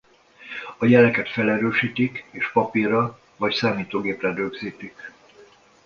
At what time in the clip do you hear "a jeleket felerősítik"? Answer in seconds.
0.77-2.25